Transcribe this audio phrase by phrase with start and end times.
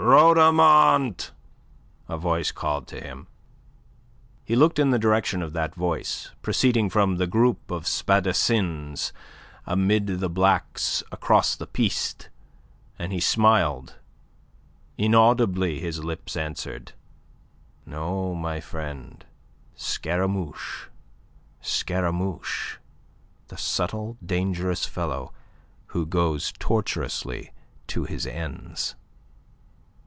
[0.07, 1.29] "Rhodomont!"
[2.09, 3.27] a voice called to him.
[4.43, 9.13] He looked in the direction of that voice, proceeding from the group of spadassins
[9.67, 12.29] amid the Blacks across the Piste,
[12.97, 13.97] and he smiled.
[14.97, 16.93] Inaudibly his lips answered:
[17.85, 19.23] "No, my friend
[19.75, 20.87] Scaramouche;
[21.61, 22.77] Scaramouche,
[23.49, 25.31] the subtle, dangerous fellow
[25.87, 27.51] who goes tortuously
[27.87, 28.95] to his ends."